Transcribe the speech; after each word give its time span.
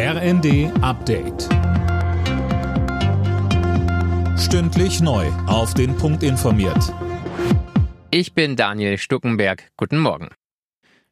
RND 0.00 0.70
Update. 0.80 1.48
Stündlich 4.38 5.00
neu. 5.00 5.26
Auf 5.48 5.74
den 5.74 5.96
Punkt 5.96 6.22
informiert. 6.22 6.94
Ich 8.12 8.32
bin 8.32 8.54
Daniel 8.54 8.96
Stuckenberg. 8.96 9.72
Guten 9.76 9.98
Morgen. 9.98 10.28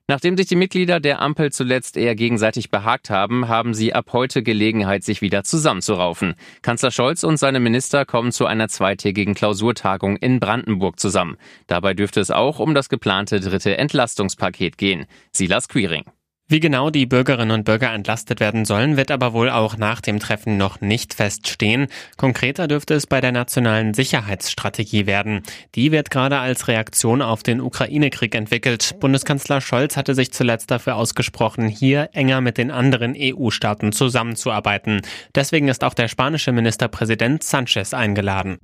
Nachdem 0.07 0.37
sich 0.37 0.47
die 0.47 0.55
Mitglieder 0.55 1.01
der 1.01 1.21
Ampel 1.21 1.51
zuletzt 1.51 1.97
eher 1.97 2.15
gegenseitig 2.15 2.71
behagt 2.71 3.11
haben, 3.11 3.49
haben 3.49 3.75
sie 3.75 3.93
ab 3.93 4.13
heute 4.13 4.45
Gelegenheit, 4.45 5.03
sich 5.03 5.21
wieder 5.21 5.43
zusammenzuraufen. 5.43 6.37
Kanzler 6.63 6.93
Scholz 6.93 7.25
und 7.25 7.39
seine 7.39 7.59
Minister 7.59 8.05
kommen 8.05 8.31
zu 8.31 8.47
einer 8.47 8.69
zweitägigen 8.69 9.35
Klausurtagung 9.35 10.17
in 10.17 10.39
Brandenburg 10.39 11.01
zusammen. 11.01 11.39
Dabei 11.67 11.93
dürfte 11.93 12.21
es 12.21 12.31
auch 12.31 12.61
um 12.61 12.73
das 12.73 12.89
geplante 12.89 13.41
dritte 13.41 13.79
Entlastungspaket 13.79 14.79
gehen. 14.79 15.07
Silas 15.33 15.67
Quiring. 15.67 16.05
Wie 16.49 16.61
genau 16.61 16.91
die 16.91 17.07
Bürgerinnen 17.07 17.51
und 17.51 17.65
Bürger 17.65 17.93
entlastet 17.93 18.39
werden 18.39 18.65
sollen, 18.65 18.97
wird 18.97 19.11
aber 19.11 19.33
wohl 19.33 19.51
auch 19.51 19.77
nach 19.79 20.01
dem 20.01 20.21
Treffen 20.21 20.57
noch 20.57 20.81
nicht 20.81 21.15
feststehen. 21.15 21.89
Konkreter 22.17 22.69
dürfte 22.69 22.95
es 22.95 23.09
bei 23.09 23.21
der 23.21 23.33
nationalen 23.33 23.95
Sicherheitsstrategie 23.95 25.07
werden. 25.07 25.43
Die 25.75 25.91
wird 25.91 26.13
gerade 26.13 26.39
als 26.39 26.69
Reaktion 26.69 27.21
auf 27.21 27.43
den 27.43 27.61
Ukraine-Krieg 27.61 28.33
entwickelt. 28.37 28.95
Bundeskanzler 29.01 29.61
Scholz 29.61 29.97
hatte 29.97 30.15
sich 30.15 30.33
zuletzt 30.33 30.71
dafür 30.71 30.95
ausgesprochen, 30.95 31.67
hier 31.67 32.11
enger 32.13 32.41
mit 32.41 32.59
den 32.59 32.71
anderen 32.71 33.17
EU-Staaten 33.19 33.91
zusammenzuarbeiten. 33.91 35.03
Deswegen 35.35 35.67
ist 35.67 35.83
auch 35.83 35.95
der 35.95 36.07
spanische 36.07 36.53
Ministerpräsident 36.53 37.43
Sanchez 37.43 37.93
eingeladen 37.93 38.59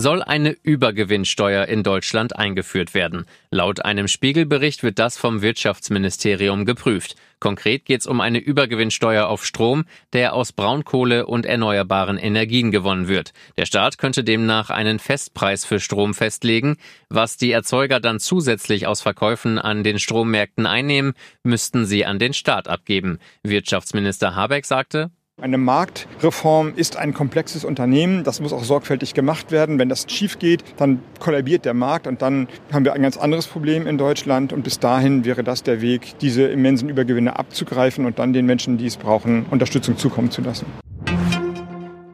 soll 0.00 0.22
eine 0.22 0.56
Übergewinnsteuer 0.62 1.66
in 1.66 1.82
Deutschland 1.82 2.36
eingeführt 2.36 2.94
werden. 2.94 3.26
Laut 3.50 3.84
einem 3.84 4.08
Spiegelbericht 4.08 4.82
wird 4.82 4.98
das 4.98 5.16
vom 5.16 5.42
Wirtschaftsministerium 5.42 6.64
geprüft. 6.64 7.16
Konkret 7.40 7.84
geht 7.84 8.00
es 8.00 8.06
um 8.06 8.20
eine 8.20 8.38
Übergewinnsteuer 8.38 9.26
auf 9.28 9.46
Strom, 9.46 9.84
der 10.12 10.34
aus 10.34 10.52
Braunkohle 10.52 11.26
und 11.26 11.46
erneuerbaren 11.46 12.18
Energien 12.18 12.70
gewonnen 12.70 13.06
wird. 13.06 13.32
Der 13.56 13.66
Staat 13.66 13.98
könnte 13.98 14.24
demnach 14.24 14.70
einen 14.70 14.98
Festpreis 14.98 15.64
für 15.64 15.78
Strom 15.78 16.14
festlegen. 16.14 16.76
Was 17.08 17.36
die 17.36 17.52
Erzeuger 17.52 18.00
dann 18.00 18.18
zusätzlich 18.18 18.86
aus 18.86 19.02
Verkäufen 19.02 19.58
an 19.58 19.84
den 19.84 19.98
Strommärkten 19.98 20.66
einnehmen, 20.66 21.14
müssten 21.44 21.86
sie 21.86 22.04
an 22.04 22.18
den 22.18 22.34
Staat 22.34 22.66
abgeben. 22.66 23.18
Wirtschaftsminister 23.42 24.34
Habeck 24.34 24.66
sagte, 24.66 25.10
eine 25.40 25.58
Marktreform 25.58 26.72
ist 26.74 26.96
ein 26.96 27.14
komplexes 27.14 27.64
Unternehmen. 27.64 28.24
Das 28.24 28.40
muss 28.40 28.52
auch 28.52 28.64
sorgfältig 28.64 29.14
gemacht 29.14 29.52
werden. 29.52 29.78
Wenn 29.78 29.88
das 29.88 30.06
schief 30.08 30.38
geht, 30.38 30.64
dann 30.76 31.00
kollabiert 31.20 31.64
der 31.64 31.74
Markt 31.74 32.06
und 32.06 32.22
dann 32.22 32.48
haben 32.72 32.84
wir 32.84 32.92
ein 32.92 33.02
ganz 33.02 33.16
anderes 33.16 33.46
Problem 33.46 33.86
in 33.86 33.98
Deutschland. 33.98 34.52
Und 34.52 34.62
bis 34.62 34.80
dahin 34.80 35.24
wäre 35.24 35.44
das 35.44 35.62
der 35.62 35.80
Weg, 35.80 36.18
diese 36.20 36.42
immensen 36.48 36.88
Übergewinne 36.88 37.38
abzugreifen 37.38 38.04
und 38.04 38.18
dann 38.18 38.32
den 38.32 38.46
Menschen, 38.46 38.78
die 38.78 38.86
es 38.86 38.96
brauchen, 38.96 39.46
Unterstützung 39.50 39.96
zukommen 39.96 40.30
zu 40.30 40.42
lassen. 40.42 40.66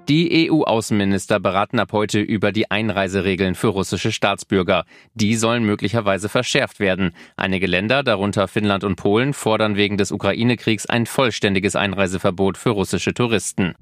Die 0.08 0.50
EU-Außenminister 0.50 1.41
beraten 1.41 1.78
ab 1.78 1.92
heute 1.92 2.20
über 2.20 2.52
die 2.52 2.70
Einreiseregeln 2.70 3.55
für 3.55 3.69
russische 3.69 4.12
Staatsbürger. 4.12 4.84
Die 5.14 5.34
sollen 5.34 5.64
möglicherweise 5.64 6.28
verschärft 6.28 6.78
werden. 6.78 7.12
Einige 7.36 7.66
Länder, 7.66 8.02
darunter 8.02 8.47
Finnland 8.47 8.84
und 8.84 8.97
Polen, 8.97 9.32
fordern 9.32 9.77
wegen 9.77 9.97
des 9.97 10.12
Ukraine-Kriegs 10.12 10.84
ein 10.84 11.06
vollständiges 11.06 11.75
Einreiseverbot 11.75 12.58
für 12.58 12.70
russische 12.70 13.14
Touristen. 13.14 13.77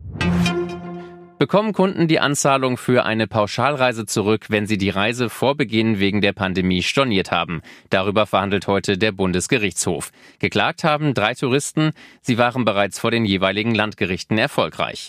Bekommen 1.40 1.72
Kunden 1.72 2.06
die 2.06 2.20
Anzahlung 2.20 2.76
für 2.76 3.04
eine 3.04 3.26
Pauschalreise 3.26 4.06
zurück, 4.06 4.46
wenn 4.48 4.68
sie 4.68 4.78
die 4.78 4.90
Reise 4.90 5.28
vor 5.28 5.56
Beginn 5.56 5.98
wegen 5.98 6.20
der 6.20 6.32
Pandemie 6.32 6.84
storniert 6.84 7.32
haben? 7.32 7.62
Darüber 7.90 8.26
verhandelt 8.26 8.68
heute 8.68 8.96
der 8.96 9.10
Bundesgerichtshof. 9.10 10.12
Geklagt 10.38 10.84
haben 10.84 11.14
drei 11.14 11.34
Touristen. 11.34 11.90
Sie 12.20 12.38
waren 12.38 12.64
bereits 12.64 13.00
vor 13.00 13.10
den 13.10 13.24
jeweiligen 13.24 13.74
Landgerichten 13.74 14.38
erfolgreich. 14.38 15.08